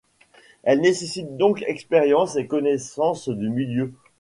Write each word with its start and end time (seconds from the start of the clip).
Elle 0.63 0.81
nécessite 0.81 1.37
donc 1.37 1.61
expérience 1.67 2.35
et 2.35 2.47
connaissance 2.47 3.29
du 3.29 3.49
milieu. 3.51 3.93